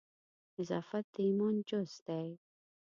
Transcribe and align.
نظافت 0.57 1.05
د 1.13 1.15
ایمان 1.25 1.55
جزء 1.67 1.99
دی. 2.07 2.29